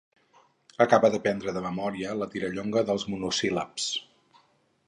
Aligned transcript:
Acabe 0.85 1.11
d'aprendre 1.15 1.53
de 1.57 1.63
memòria 1.67 2.17
la 2.21 2.31
Tirallonga 2.33 2.83
dels 2.91 3.07
monosíl·labs. 3.13 3.91